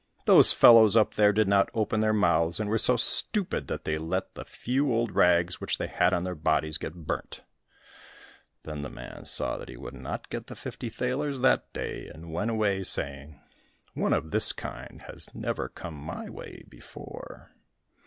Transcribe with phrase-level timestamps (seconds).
[0.25, 3.99] Those fellows up there did not open their mouths, and were so stupid that they
[3.99, 7.41] let the few old rags which they had on their bodies get burnt."
[8.63, 12.33] Then the man saw that he would not get the fifty thalers that day, and
[12.33, 13.39] went away saying,
[13.93, 17.51] "One of this kind has never come my way before."